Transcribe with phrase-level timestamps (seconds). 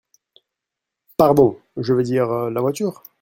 [1.15, 3.03] Pardon, je veux dire: la voiture…